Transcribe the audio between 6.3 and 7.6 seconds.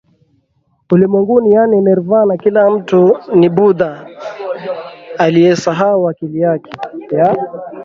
yake ya